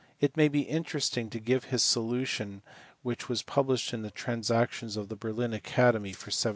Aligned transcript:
It 0.19 0.35
may 0.35 0.47
be 0.47 0.61
interesting 0.61 1.29
to 1.29 1.39
give 1.39 1.65
his 1.65 1.83
solution 1.83 2.63
which 3.03 3.29
was 3.29 3.43
published 3.43 3.93
in 3.93 4.01
the 4.01 4.09
transactions 4.09 4.97
of 4.97 5.09
the 5.09 5.15
Berlin 5.15 5.53
Academy 5.53 6.09
for 6.09 6.29
1747. 6.33 6.49